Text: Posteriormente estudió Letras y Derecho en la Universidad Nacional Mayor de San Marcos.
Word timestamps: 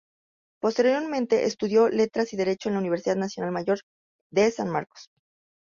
Posteriormente 0.63 1.43
estudió 1.45 1.87
Letras 1.87 2.33
y 2.33 2.35
Derecho 2.35 2.69
en 2.69 2.73
la 2.73 2.79
Universidad 2.81 3.17
Nacional 3.17 3.51
Mayor 3.51 3.77
de 4.31 4.49
San 4.49 4.67
Marcos. 4.71 5.09